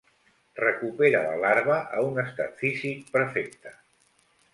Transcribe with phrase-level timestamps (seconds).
[0.59, 3.75] Recupera la larva a un estat físic perfecte.